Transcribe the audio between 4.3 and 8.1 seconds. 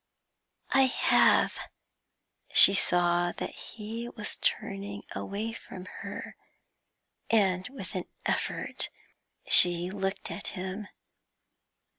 turning away from her, and with an